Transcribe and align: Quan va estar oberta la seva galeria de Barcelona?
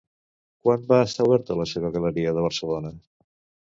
Quan 0.67 0.87
va 0.93 0.99
estar 1.09 1.27
oberta 1.29 1.59
la 1.61 1.69
seva 1.75 1.95
galeria 2.01 2.37
de 2.39 2.51
Barcelona? 2.51 2.99